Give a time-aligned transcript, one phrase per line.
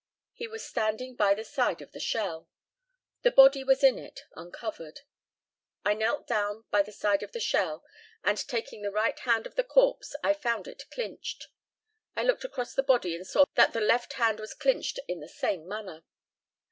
[0.33, 2.49] He was standing by the side of the shell.
[3.21, 5.01] The body was in it, uncovered.
[5.85, 7.83] I knelt down by the side of the shell,
[8.23, 11.49] and, taking the right hand of the corpse I found it clinched.
[12.15, 15.29] I looked across the body and saw that the left hand was clinched in the
[15.29, 16.03] same manner.